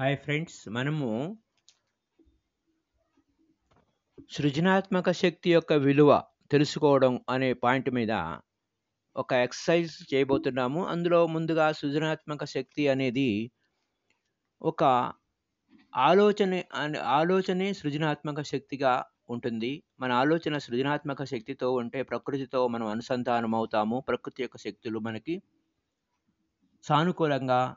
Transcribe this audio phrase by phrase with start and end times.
[0.00, 1.08] Hi friends మనము
[4.30, 6.22] సృజనాత్మక శక్తి యొక్క విలువ
[6.52, 8.12] తెలుసుకోవడం అనే పాయింట్ మీద
[9.16, 10.86] ఒక ఎక్సర్సైజ్ చేయబోతున్నాము.
[10.86, 13.52] అందులో ముందుగా సృజనాత్మక శక్తి అనేది
[14.62, 14.84] ఒక
[15.94, 16.62] ఆలోచన
[17.18, 19.82] ఆలోచనే సృజనాత్మక శక్తిగా ఉంటుంది.
[20.00, 25.42] మన ఆలోచన సృజనాత్మక శక్తితో ఉంటే ప్రకృతితో మనం అనుసంధానం అవుతాము ప్రకృతి యొక్క శక్తులు మనకి
[26.84, 27.76] సానుకూలంగా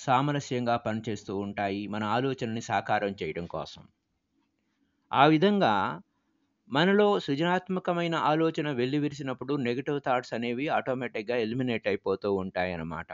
[0.00, 3.82] సామరస్యంగా పనిచేస్తూ ఉంటాయి మన ఆలోచనని సాకారం చేయడం కోసం.
[5.12, 5.74] ఆ విధంగా
[6.70, 13.10] మనలో సృజనాత్మకమైన ఆలోచన వెల్లివిరిసినప్పుడు నెగిటివ్ థాట్స్ అనేవి ఆటోమేటిక్గా ఎలిమినేట్ అయిపోతూ ఉంటాయి అన్నమాట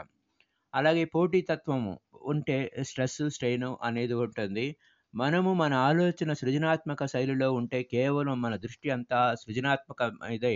[0.73, 1.93] అలాగే పోటీతత్వము
[2.25, 4.67] ఉంటే స్ట్రెస్ స్ట్రెయిన్ అనేది ఉంటుంది.
[5.13, 10.55] మనము మన ఆలోచన సృజనాత్మక శైలిలో ఉంటే కేవలం మన దృష్టి అంతా సృజనాత్మక ఇదే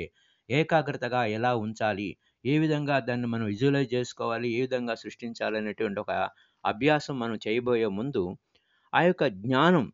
[0.50, 2.10] ఏకాగ్రతగా ఎలా ఉంచాలి
[2.45, 6.12] ఏ విధంగా దాన్ని మనం విజువలైజ్ చేసుకోవాలి ఏ విధంగా సృష్టించాలి అనేటువంటి ఒక
[6.66, 8.23] అభ్యాసం మనం చేయబోయే ముందు
[8.94, 9.85] ఆ యొక్క జ్ఞానం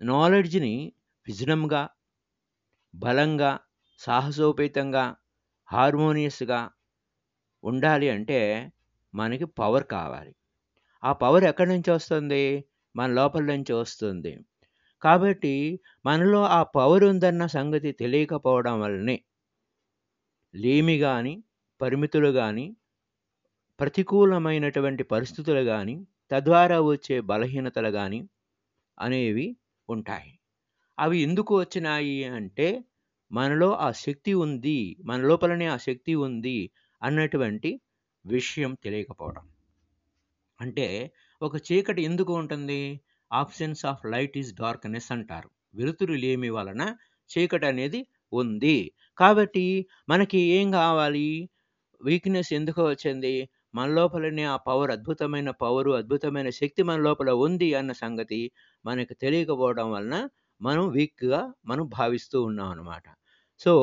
[0.00, 0.74] నాలెడ్జ్ని
[1.26, 1.82] విజనంగా
[2.94, 3.52] బలంగా
[3.98, 5.04] సాహసోపేతంగా
[5.68, 6.60] హార్మోనియస్గా
[7.64, 8.40] ఉండాలి అంటే
[9.14, 10.32] మనకి పవర్ కావాలి.
[11.02, 12.42] ఆ పవర్ ఎక్కడి నుంచి వస్తుంది?
[12.96, 14.32] మన లోపల నుంచి వస్తుంది.
[15.02, 15.54] కాబట్టి
[16.06, 19.16] మనలో ఆ పవర్ ఉందన్న సంగతి తెలియకపోవడం వల్లనే
[20.56, 21.44] లేమి కానీ
[21.80, 22.76] పరిమితులు కానీ
[23.80, 28.28] ప్రతికూలమైనటువంటి పరిస్థితులు కానీ తద్వారా వచ్చే బలహీనతలు కానీ
[28.98, 29.56] అనేవి
[29.88, 30.38] ఉంటాయి.
[30.98, 32.84] అవి ఎందుకు వచ్చినాయి అంటే
[33.32, 36.70] మనలో ఆ శక్తి ఉంది మన లోపలనే ఆ శక్తి ఉంది
[37.02, 37.80] అన్నటువంటి
[38.26, 39.44] విషయం తెలియకపోవడం.
[40.60, 40.86] అంటే
[41.42, 43.00] ఒక చీకటి ఎందుకు ఉంటుంది?
[43.32, 45.50] Absence of light is darkness అంటారు.
[45.74, 46.82] వెలుతురు లేమి వలన
[47.30, 48.78] చీకటి అనేది ఉంది.
[49.18, 49.66] కాబట్టి
[50.08, 51.28] మనకి ఏం కావాలి?
[52.00, 53.34] వీక్నెస్ ఎందుకు వచ్చింది?
[53.74, 58.40] మన లోపలనే ఆ పవర్ అద్భుతమైన పవరు అద్భుతమైన శక్తి మన లోపల ఉంది అన్న సంగతి
[58.84, 60.16] మనకు తెలియకపోవడం వలన
[60.60, 63.06] మనం వీక్గా మనం భావిస్తూ ఉన్నాం అన్నమాట.
[63.60, 63.74] సో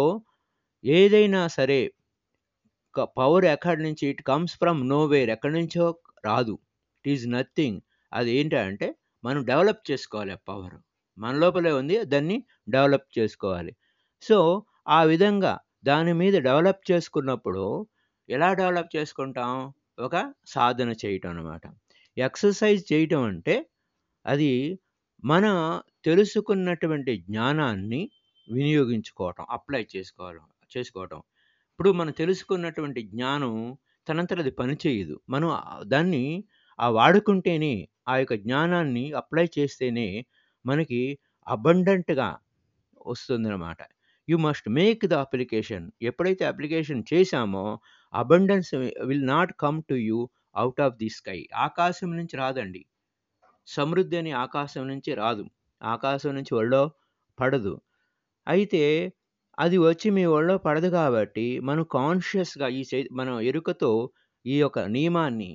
[0.84, 1.80] ఏదైనా సరే
[3.18, 4.04] పవర్ ఎక్కడి నుంచి?
[4.14, 5.86] ఇట్ కమ్స్ ఫ్రమ్ నోవేర్ ఎక్కడి నుంచో
[6.26, 6.56] రాదు.
[7.00, 7.80] ఇట్ ఈజ్ నథింగ్
[8.12, 8.88] అది ఏంటంటే
[9.24, 10.78] మనం డెవలప్ చేసుకోవాలి ఆ పవర్
[11.18, 12.38] మన లోపలే ఉంది దాన్ని
[12.70, 13.74] డెవలప్ చేసుకోవాలి.
[14.24, 14.38] సో
[14.88, 15.54] ఆ విధంగా
[15.86, 17.64] దాని మీద డెవలప్ చేసుకున్నప్పుడు
[18.30, 19.52] ఎలా డెవలప్ చేసుకుంటాం?
[20.00, 20.16] ఒక
[20.48, 21.64] సాధన చేయటం అనమాట
[22.18, 23.56] ఎక్సర్సైజ్ చేయటం అంటే
[24.26, 24.52] అది
[25.24, 25.46] మన
[26.06, 28.02] తెలుసుకున్నటువంటి జ్ఞానాన్ని
[28.48, 30.46] వినియోగించుకోవటం అప్లై చేసుకోవడం
[30.76, 31.20] చేసుకోవటం.
[31.72, 33.54] ఇప్పుడు మనం తెలుసుకున్నటువంటి జ్ఞానం
[34.08, 35.50] తనంతట అది పనిచేయదు మనం
[35.86, 36.24] దాన్ని
[36.80, 37.74] ఆ వాడుకుంటేనే
[38.08, 40.08] ఆ యొక్క జ్ఞానాన్ని అప్లై చేస్తేనే
[40.66, 41.02] మనకి
[41.48, 42.30] అబండెంట్గా
[43.06, 43.80] వస్తుందన్నమాట.
[44.28, 45.86] You must make the application.
[46.02, 47.66] ఎప్పుడైతే అప్లికేషన్ చేశామో
[48.14, 48.72] abundance
[49.10, 50.20] will not come to you
[50.56, 51.40] out of the sky.
[51.66, 52.82] ఆకాశం నుంచి రాదండి.
[53.68, 55.44] సమృద్ధి అని ఆకాశం నుంచి రాదు.
[55.82, 56.84] ఆకాశం నుంచి ఒళ్ళో
[57.38, 57.74] పడదు.
[58.48, 58.84] అయితే
[59.58, 63.92] అది వచ్చి మీ ఒళ్ళో పడదు కాబట్టి మనం కాన్షియస్గా ఈ చై మన ఎరుకతో
[64.46, 65.52] ఈ యొక్క నియమాన్ని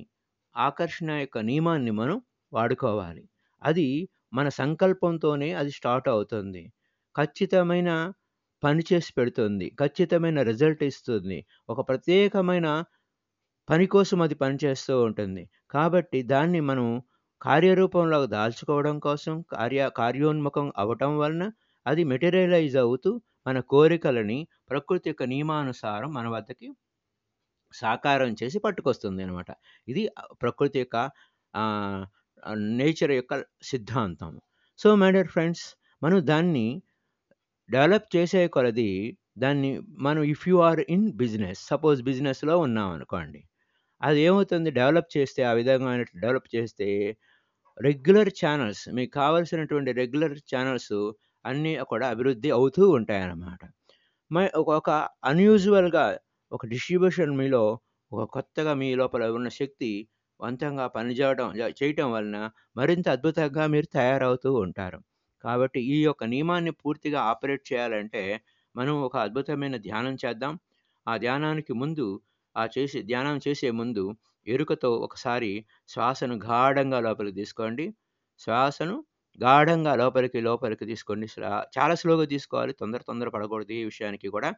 [0.55, 2.17] ఆకర్షణ యొక్క నియమాన్ని మనం
[2.51, 3.23] వాడుకోవాలి.
[3.61, 3.87] అది
[4.33, 6.63] మన సంకల్పంతోనే అది స్టార్ట్ అవుతుంది.
[7.15, 7.89] ఖచ్చితమైన
[8.63, 9.67] పనిచేసి పెడుతుంది.
[9.81, 11.37] ఖచ్చితమైన రిజల్ట్ ఇస్తుంది.
[11.69, 12.67] ఒక ప్రత్యేకమైన
[13.67, 15.43] పని కోసం అది పనిచేస్తూ ఉంటుంది.
[15.71, 16.87] కాబట్టి దాన్ని మనం
[17.41, 21.43] కార్యరూపంలో దాల్చుకోవడం కోసం కార్య కార్యోన్ముఖం అవటం వలన
[21.85, 23.11] అది మెటీరియలైజ్ అవుతూ
[23.47, 26.67] మన కోరికలని ప్రకృతి యొక్క నియమానుసారం మన వద్దకి
[27.73, 29.49] సాకారం చేసి పట్టుకొస్తుంది అనమాట
[29.87, 30.03] ఇది
[30.41, 30.97] ప్రకృతి యొక్క
[32.79, 33.33] నేచర్ యొక్క
[33.63, 34.33] సిద్ధాంతం.
[34.79, 35.63] సో మై డియర్ ఫ్రెండ్స్
[36.03, 36.67] మనం దాన్ని
[37.69, 38.91] డెవలప్ చేసే కొలది
[39.37, 43.41] దాన్ని మనం if you are in business suppose బిజినెస్లో ఉన్నాం అనుకోండి.
[44.01, 44.69] అది ఏమవుతుంది?
[44.79, 45.91] డెవలప్ చేస్తే ఆ విధంగా
[46.23, 46.87] డెవలప్ చేస్తే
[47.77, 50.93] రెగ్యులర్ ఛానల్స్ మీకు కావాల్సినటువంటి రెగ్యులర్ ఛానల్స్
[51.45, 53.61] అన్నీ కూడా అభివృద్ధి అవుతూ ఉంటాయన్నమాట.
[54.31, 54.91] మ ఒక ఒక
[55.25, 56.05] అన్యూజువల్‌గా
[56.51, 57.63] ఒక డిస్ట్రిబ్యూషన్ మీలో
[58.11, 59.91] ఒక కొత్తగా మీ లోపల ఉన్న శక్తి
[60.39, 62.37] వంతంగా పనిచేయడం జ చేయటం వలన
[62.77, 64.99] మరింత అద్భుతంగా మీరు తయారవుతూ ఉంటారు.
[65.43, 68.23] కాబట్టి ఈ యొక్క నియమాన్ని పూర్తిగా ఆపరేట్ చేయాలంటే
[68.75, 70.53] మనం ఒక అద్భుతమైన ధ్యానం చేద్దాం.
[71.07, 72.07] ఆ ధ్యానానికి ముందు
[72.55, 74.03] ఆ చేసే ధ్యానం చేసే ముందు
[74.47, 75.51] ఎరుకతో ఒకసారి
[75.89, 77.85] శ్వాసను గాఢంగా లోపలికి తీసుకోండి.
[78.39, 78.95] శ్వాసను
[79.39, 81.27] గాఢంగా లోపలికి, లోపలికి తీసుకోండి.
[81.77, 82.73] చాలా స్లోగా తీసుకోవాలి.
[82.73, 84.49] తొందర తొందర పడకూడదు ఈ విషయానికి కూడా.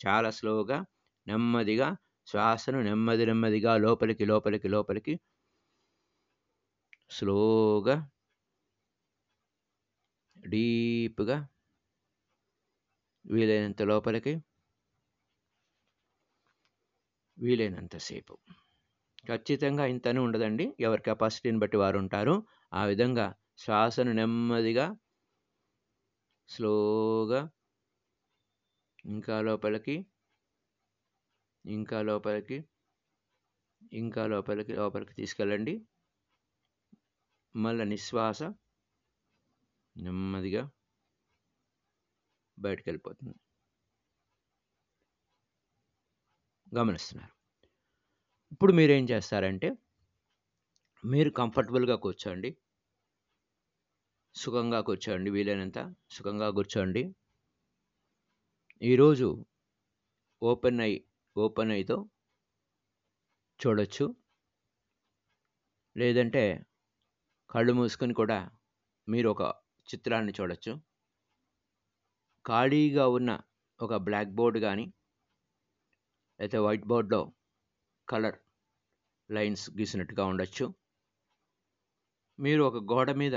[0.00, 0.78] చాలా స్లోగా,
[1.26, 1.88] నెమ్మదిగా
[2.26, 5.14] శ్వాసను నెమ్మది నెమ్మదిగా లోపలికి, లోపలికి, లోపలికి
[7.10, 7.96] స్లోగా
[10.44, 11.38] డీప్‌గా
[13.24, 14.32] వీలైనంత లోపలికి
[17.38, 18.34] వీలైనంతసేపు
[19.26, 20.66] ఖచ్చితంగా ఇంతనే ఉండదండి.
[20.80, 22.36] ఎవరి కెపాసిటీని బట్టి వారు ఉంటారు.
[22.72, 23.26] ఆ విధంగా
[23.58, 24.86] శ్వాసను నెమ్మదిగా
[26.48, 27.40] స్లోగా
[29.08, 29.96] ఇంకా లోపలికి
[31.64, 32.58] ఇంకా లోపలికి
[33.96, 35.74] ఇంకా లోపలికి లోపలికి తీసుకెళ్ళండి.
[37.54, 38.40] మళ్ళీ నిశ్వాస
[39.98, 40.62] నెమ్మదిగా
[42.58, 43.36] బయటకు వెళ్ళిపోతుంది
[46.72, 47.32] గమనిస్తున్నారు.
[48.52, 49.68] ఇప్పుడు మీరు ఏం చేస్తారంటే
[51.04, 52.50] మీరు కంఫర్టబుల్గా కూర్చోండి.
[54.34, 55.78] సుఖంగా కూర్చోండి వీలైనంత
[56.10, 57.02] సుఖంగా కూర్చోండి.
[58.82, 59.28] ఈరోజు
[60.42, 60.92] ఓపెన్ ఐ
[61.36, 61.96] ఓపెన్ ఐతో
[63.60, 64.04] చూడొచ్చు.
[65.96, 66.44] లేదంటే
[67.50, 68.38] కళ్ళు మూసుకొని కూడా
[69.08, 69.42] మీరు ఒక
[69.94, 70.72] చిత్రాన్ని చూడొచ్చు.
[72.46, 73.30] ఖాళీగా ఉన్న
[73.80, 74.84] ఒక బ్లాక్ బోర్డ్ కానీ
[76.40, 77.20] అయితే వైట్ బోర్డ్లో
[78.08, 78.38] కలర్
[79.30, 80.66] లైన్స్ గీసినట్టుగా ఉండొచ్చు.
[82.38, 83.36] మీరు ఒక గోడ మీద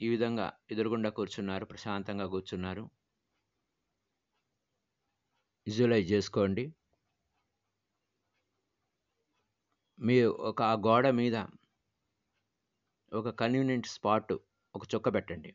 [0.00, 2.84] ఈ విధంగా ఎదురుగుండా కూర్చున్నారు ప్రశాంతంగా కూర్చున్నారు.
[5.66, 6.64] విజువలైజ్ చేసుకోండి.
[9.98, 11.36] మీ ఒక ఆ గోడ మీద
[13.12, 14.32] ఒక కన్వీనియంట్ స్పాట్
[14.74, 15.50] ఒక చుక్క పెట్టండి.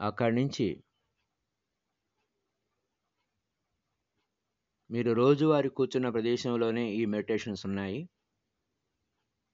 [0.00, 0.82] అక్కడి నుంచి
[4.90, 8.08] మీరు రోజువారీ కూర్చున్న ప్రదేశంలోనే ఈ మెడిటేషన్స్ ఉన్నాయి.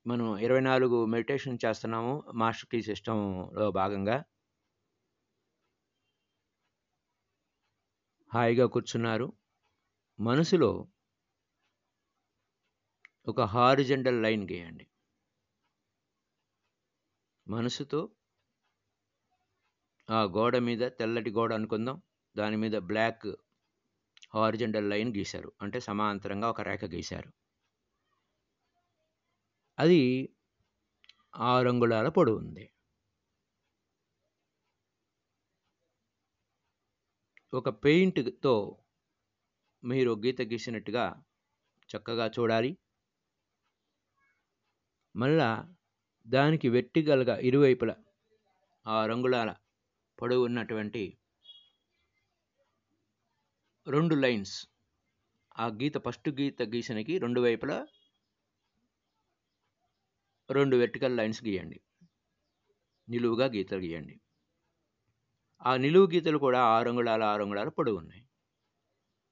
[0.06, 4.22] మనం ఇరవై నాలుగు మెడిటేషన్ చేస్తున్నాము మాస్టర్ కీ సిస్టంలో భాగంగా.
[8.34, 9.32] హాయిగా కూర్చున్నారు.
[10.20, 10.86] మనసులో
[13.28, 14.86] ఒక హారిజెంటల్ లైన్ గీయండి.
[17.48, 18.00] మనసుతో
[20.10, 22.02] గోడ మీద తెల్లటి గోడ అనుకుందాం.
[22.36, 23.26] దాని మీద బ్లాక్
[24.34, 25.52] హారిజెంటల్ లైన్ గీశారు.
[25.62, 27.32] అంటే సమాంతరంగా ఒక రేఖ గీశారు.
[29.78, 30.00] అది
[31.36, 32.72] ఆరు అంగుళాల పొడవు ఉంది.
[37.54, 38.78] ఒక పెయింట్తో
[39.84, 41.22] మీరు గీత గీసినట్టుగా
[41.96, 42.76] చక్కగా చూడాలి.
[45.16, 45.74] మళ్ళా
[46.26, 47.96] దానికి వెట్టిగలగా ఇరువైపులా
[48.86, 49.50] ఆ రంగుళాల
[50.18, 51.02] పొడవు ఉన్నటువంటి
[53.86, 54.68] రెండు లైన్స్.
[55.58, 57.78] ఆ గీత ఫస్ట్ గీత గీసినకి రెండు వైపులా
[60.50, 61.78] రెండు వెర్టికల్ లైన్స్ గీయండి.
[63.08, 64.20] నిలువుగా గీతలు గీయండి.
[65.62, 68.22] ఆ నిలువు గీతలు కూడా ఆరు అంగుళాల ఆరు అంగుళాల పొడవు ఉన్నాయి.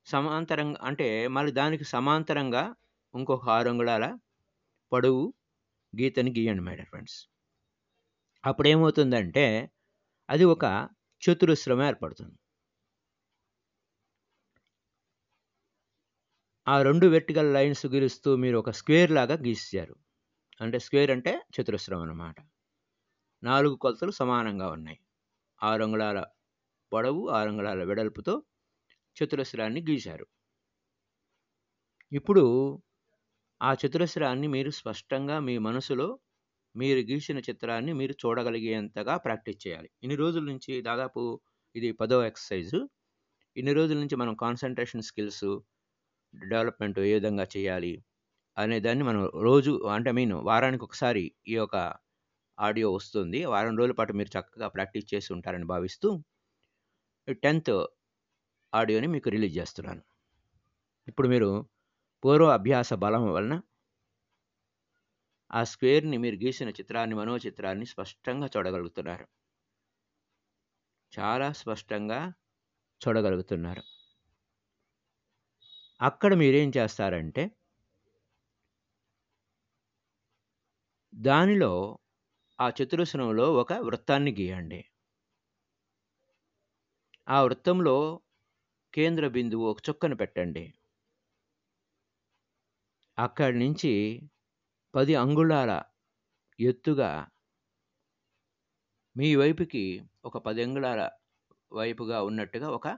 [0.06, 2.74] సమాంతరంగా అంటే మళ్ళీ దానికి సమాంతరంగా
[3.14, 4.18] ఇంకొక ఆరు అంగుళాల
[4.92, 5.34] పొడవు
[5.92, 7.18] గీతని గీయండి మేడం ఫ్రెండ్స్
[8.44, 9.44] అప్పుడు ఏమవుతుందంటే
[10.30, 10.88] అది ఒక
[11.22, 12.38] చతురస్రం ఏర్పడుతుంది.
[16.68, 19.96] ఆ రెండు వెర్టికల్ లైన్స్ గీలుస్తూ మీరు ఒక స్క్వేర్ లాగా గీసారు
[20.60, 22.36] అంటే స్క్వేర్ అంటే చతురస్రం అన్నమాట.
[23.42, 24.98] నాలుగు కొలతలు సమానంగా ఉన్నాయి.
[25.62, 26.24] ఆరు అంగుళాల
[26.92, 28.42] పొడవు ఆరు అంగుళాల వెడల్పుతో
[29.16, 30.26] చతురస్రాన్ని గీశారు.
[32.12, 32.44] ఇప్పుడు
[33.62, 36.18] ఆ చతురస్రాన్ని మీరు స్పష్టంగా మీ మనసులో
[36.76, 39.88] మీరు గీసిన చిత్రాన్ని మీరు చూడగలిగేంతగా ప్రాక్టీస్ చేయాలి.
[40.02, 41.40] ఇన్ని రోజుల నుంచి దాదాపు
[41.74, 42.78] ఇది పదో ఎక్సర్సైజు.
[43.56, 45.46] ఇన్ని రోజుల నుంచి మనం కాన్సన్ట్రేషన్ స్కిల్స్
[46.34, 47.92] డెవలప్మెంట్ ఏ విధంగా చేయాలి
[48.56, 51.76] అనే దాన్ని మనం రోజు అంటే మీన్ వారానికి ఒకసారి ఈ యొక్క
[52.58, 53.44] ఆడియో వస్తుంది.
[53.44, 56.08] వారం రోజుల పాటు మీరు చక్కగా ప్రాక్టీస్ చేసి ఉంటారని భావిస్తూ
[57.44, 57.72] టెన్త్
[58.72, 60.02] ఆడియోని మీకు రిలీజ్ చేస్తున్నాను.
[61.08, 61.50] ఇప్పుడు మీరు
[62.24, 63.54] పూర్వ అభ్యాస బలం వలన
[65.50, 69.26] ఆ స్క్వేర్ని మీరు గీసిన చిత్రాన్ని మనో చిత్రాన్ని స్పష్టంగా చూడగలుగుతున్నారు.
[71.12, 72.20] చాలా స్పష్టంగా
[73.00, 73.82] చూడగలుగుతున్నారు.
[76.00, 77.42] అక్కడ మీరేం చేస్తారంటే
[81.12, 81.70] దానిలో
[82.58, 84.80] ఆ చతురస్రంలో ఒక వృత్తాన్ని గీయండి.
[87.28, 87.96] ఆ వృత్తంలో
[88.94, 90.64] కేంద్ర బిందువు ఒక చుక్కను పెట్టండి.
[93.18, 93.92] అక్కడి నుంచి
[94.94, 95.72] పది అంగుళాల
[96.58, 97.10] ఎత్తుగా
[99.16, 99.82] మీ వైపుకి
[100.24, 101.10] ఒక పది అంగుళాల
[101.72, 102.88] వైపుగా ఉన్నట్టుగా ఒక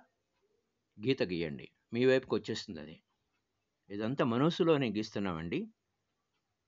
[0.99, 1.67] గీత గీయండి.
[1.93, 2.97] మీ వైపుకి వచ్చేస్తుంది అది.
[3.91, 5.61] ఇదంతా మనసులోనే గీస్తున్నామండి.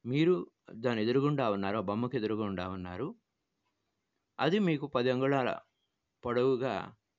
[0.04, 0.34] మీరు
[0.74, 3.08] దాని ఎదురుగుండా ఉన్నారు ఆ బొమ్మకి ఎదురుగుండా ఉన్నారు.
[4.38, 5.50] అది మీకు పది అంగుళాల
[6.24, 6.74] పొడవుగా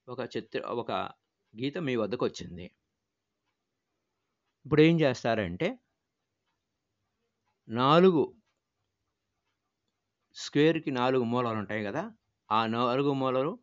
[0.07, 0.91] ఒక చిత్ర ఒక
[1.53, 2.65] గీత మీ వద్దకు వచ్చింది
[4.65, 5.67] ఇప్పుడు ఏం చేస్తారంటే
[7.69, 8.23] నాలుగు
[10.35, 12.03] స్క్వేర్కి నాలుగు మూలలు ఉంటాయి కదా
[12.49, 13.53] ఆ నాలుగు మూలలు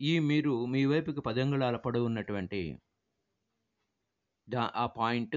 [0.00, 2.60] ఈ మీరు మీ వైపుకి పదంగుళాల పొడవు ఉన్నటువంటి
[4.48, 5.36] దా ఆ పాయింట్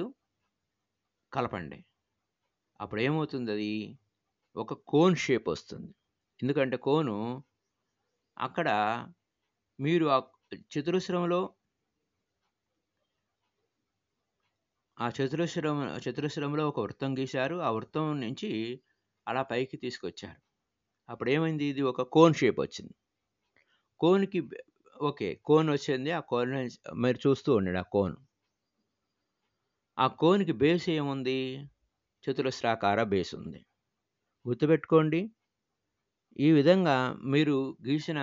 [1.32, 1.80] కలపండి.
[2.80, 3.72] అప్పుడు ఏమవుతుంది అది?
[4.56, 5.92] ఒక కోన్ షేప్ వస్తుంది.
[6.40, 7.18] ఎందుకంటే కోను
[8.38, 8.70] అక్కడ
[9.80, 10.18] మీరు ఆ
[10.74, 11.42] చతురస్రంలో
[15.00, 17.56] ఆ చతురస్రం చతురస్రంలో ఒక వృత్తం గీశారు.
[17.56, 18.82] ఆ వృత్తం నుంచి
[19.28, 20.42] అలా పైకి తీసుకొచ్చారు.
[21.10, 22.94] అప్పుడు ఏమైంది ఇది ఒక కోన్ షేప్ వచ్చింది.
[24.00, 24.50] కోన్కి
[25.02, 26.12] ఓకే కోన్ వచ్చింది.
[26.12, 28.16] ఆ కోన్ మీరు చూస్తూ ఉండండి ఆ కోన్.
[30.00, 31.70] ఆ కోన్కి బేస్ ఏముంది?
[32.24, 33.66] చతురస్రాకార బేస్ ఉంది.
[34.48, 35.32] గుర్తుపెట్టుకోండి
[36.40, 38.20] ఈ విధంగా మీరు గీసిన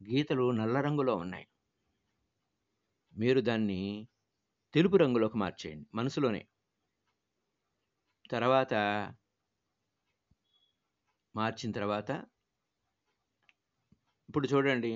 [0.00, 1.46] గీతలు నల్ల రంగులో ఉన్నాయి.
[3.16, 4.08] మీరు దాన్ని
[4.76, 6.40] తెలుపు రంగులోకి మార్చేయండి మనసులోనే.
[8.30, 8.74] తర్వాత
[11.34, 12.10] మార్చిన తర్వాత
[14.28, 14.92] ఇప్పుడు చూడండి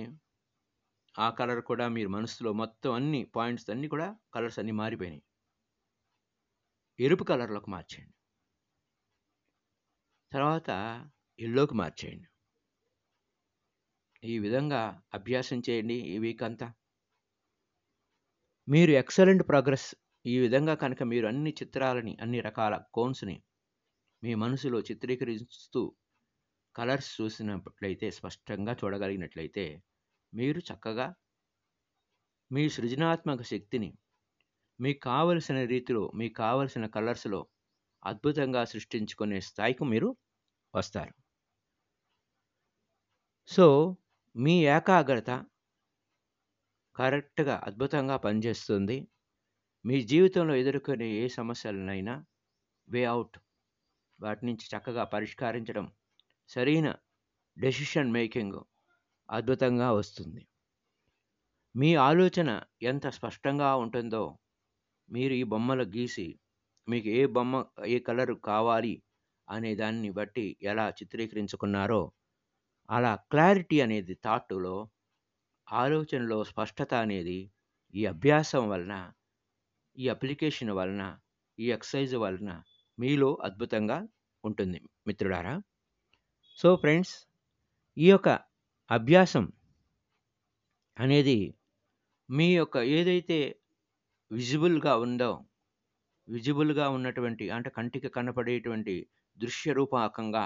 [1.19, 5.23] ఆ కలర్ కూడా మీరు మనసులో మొత్తం అన్ని పాయింట్స్ అన్నీ కూడా కలర్స్ అన్నీ మారిపోయినాయి.
[6.99, 8.15] ఎరుపు కలర్లోకి మార్చేయండి.
[10.33, 10.71] తర్వాత
[11.39, 12.29] ఎల్లోకి మార్చేయండి.
[14.23, 16.69] ఈ విధంగా అభ్యాసం చేయండి ఈ వీక్ అంతా.
[18.71, 19.87] మీరు ఎక్సలెంట్ ప్రోగ్రెస్
[20.25, 23.37] ఈ విధంగా కనుక మీరు అన్ని చిత్రాలని అన్ని రకాల కోన్స్ని
[24.23, 25.83] మీ మనసులో చిత్రీకరిస్తూ
[26.77, 29.65] కలర్స్ చూసినట్లయితే స్పష్టంగా చూడగలిగినట్లయితే
[30.33, 31.07] మీరు చక్కగా
[32.51, 33.91] మీ సృజనాత్మక శక్తిని
[34.81, 37.41] మీకు కావలసిన రీతిలో మీకు కావలసిన కలర్స్లో
[38.03, 40.11] అద్భుతంగా సృష్టించుకునే స్థాయికి మీరు
[40.75, 41.15] వస్తారు.
[43.49, 43.67] సో
[44.37, 45.31] మీ ఏకాగ్రత
[47.01, 48.97] కరెక్ట్గా అద్భుతంగా పనిచేస్తుంది.
[49.85, 52.15] మీ జీవితంలో ఎదుర్కొనే ఏ సమస్యలనైనా
[52.89, 53.37] వే అవుట్
[54.21, 55.87] వాటి నుంచి చక్కగా పరిష్కరించడం
[56.49, 56.89] సరైన
[57.57, 58.59] డెసిషన్ మేకింగ్
[59.29, 60.43] అద్భుతంగా వస్తుంది.
[61.75, 62.51] మీ ఆలోచన
[62.83, 64.39] ఎంత స్పష్టంగా ఉంటుందో
[65.09, 66.29] మీరు ఈ బొమ్మలు గీసి
[66.89, 68.95] మీకు ఏ బొమ్మ ఏ కలర్ కావాలి
[69.49, 72.03] అనే దాన్ని బట్టి ఎలా చిత్రీకరించుకున్నారో
[72.91, 74.77] అలా క్లారిటీ అనేది థాట్లో
[75.71, 77.39] ఆలోచనలో స్పష్టత అనేది
[77.95, 78.95] ఈ అభ్యాసం వలన
[79.97, 81.03] ఈ అప్లికేషన్ వలన
[81.59, 82.51] ఈ ఎక్సర్సైజ్ వలన
[82.99, 83.99] మీలో అద్భుతంగా
[84.45, 85.55] ఉంటుంది మిత్రుడారా
[86.59, 87.15] సో ఫ్రెండ్స్
[87.97, 88.29] ఈ యొక్క
[88.91, 89.45] అభ్యాసం
[90.97, 91.39] అనేది
[92.29, 93.39] మీ యొక్క ఏదైతే
[94.31, 95.31] విజిబుల్గా ఉందో
[96.29, 98.95] విజిబుల్గా ఉన్నటువంటి అంటే కంటికి కనపడేటువంటి
[99.39, 100.45] దృశ్య రూపాకంగా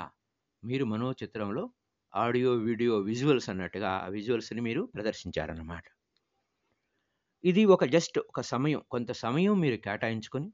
[0.62, 1.64] మీరు మనోచిత్రంలో
[2.14, 5.86] ఆడియో వీడియో విజువల్స్ అన్నట్టుగా ఆ విజువల్స్ని మీరు ప్రదర్శించారన్నమాట.
[7.44, 10.48] ఇది ఒక జస్ట్ ఒక సమయం కొంత సమయం మీరు కేటాయించుకొని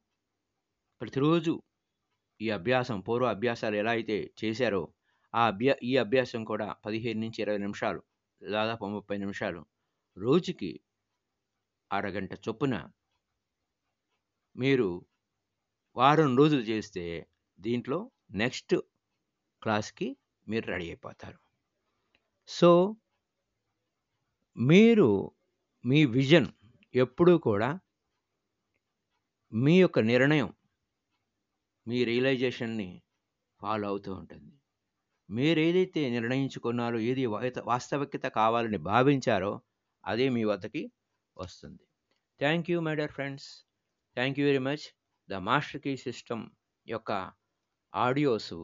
[1.01, 1.53] ప్రతిరోజు
[2.41, 4.83] ఈ అభ్యాసం పూర్వ అభ్యాసాలు ఎలా అయితే చేశారో
[5.35, 8.01] ఆ అభ్యా ఈ అభ్యాసం కూడా పదిహేను నుంచి ఇరవై నిమిషాలు
[8.43, 9.61] దాదాపు ముప్పై నిమిషాలు
[10.17, 10.71] రోజుకి
[11.91, 12.75] అరగంట చొప్పున
[14.57, 14.89] మీరు
[15.97, 17.05] వారం రోజులు చేస్తే
[17.59, 18.01] దీంట్లో
[18.43, 18.75] నెక్స్ట్
[19.63, 20.09] క్లాస్కి
[20.47, 21.39] మీరు రెడీ అయిపోతారు.
[22.49, 22.97] సో
[24.57, 25.33] మీరు
[25.85, 26.49] మీ విజన్
[26.95, 27.81] ఎప్పుడూ కూడా
[29.53, 30.51] మీ యొక్క నిర్ణయం
[31.89, 33.03] మీ రియలైజేషన్ని
[33.61, 34.53] ఫాలో అవుతూ ఉంటుంది.
[35.31, 37.27] మీరు ఏదైతే నిర్ణయించుకున్నారో ఏది
[37.65, 39.63] వాస్తవికత కావాలని భావించారో
[40.05, 40.93] అదే మీ వద్దకి
[41.37, 41.83] వస్తుంది.
[42.41, 43.67] Thank you my dear friends.
[44.15, 44.85] Thank you very much.
[45.29, 46.51] The master key system
[46.87, 47.33] యొక్క
[47.95, 48.55] ఆడియోస్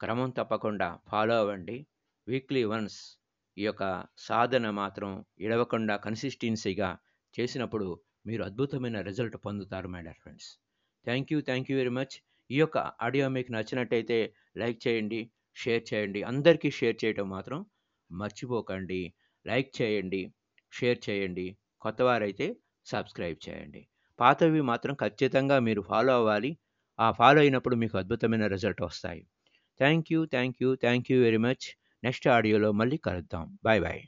[0.00, 1.86] క్రమం తప్పకుండా ఫాలో అవ్వండి.
[2.28, 3.18] వీక్లీ వన్స్
[3.56, 3.84] ఈ యొక్క
[4.26, 5.10] సాధన మాత్రం
[5.44, 6.90] ఇడవకుండా కన్సిస్టెన్సీగా
[7.34, 7.88] చేసినప్పుడు
[8.26, 10.48] మీరు అద్భుతమైన రిజల్ట్ పొందుతారు my dear friends
[11.06, 12.14] thank you thank you very much
[12.50, 14.18] ఈ యొక్క ఆడియో మీకు నచ్చినట్టయితే
[14.62, 15.20] లైక్ చేయండి
[15.56, 17.58] షేర్ చేయండి అందరికీ షేర్ చేయటం మాత్రం
[18.10, 19.02] మర్చిపోకండి.
[19.46, 20.22] లైక్ చేయండి
[20.72, 21.46] షేర్ చేయండి
[21.82, 22.46] కొత్తవారైతే
[22.86, 23.80] సబ్స్క్రైబ్ చేయండి.
[24.18, 26.50] పాతవి మాత్రం ఖచ్చితంగా మీరు ఫాలో అవ్వాలి.
[26.98, 29.22] ఆ ఫాలో అయినప్పుడు మీకు అద్భుతమైన రిజల్ట్ వస్తాయి.
[29.80, 31.66] Thank you thank you thank you very much
[32.02, 33.58] next ఆడియోలో మళ్ళీ కలుద్దాం.
[33.64, 34.02] Bye bye.